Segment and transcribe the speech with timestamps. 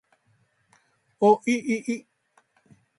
[1.19, 2.07] おいいい